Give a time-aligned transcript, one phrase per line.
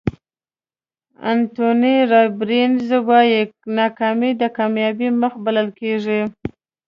[1.31, 3.41] انتوني رابینز وایي
[3.77, 6.21] ناکامي د کامیابۍ مخ بلل کېږي.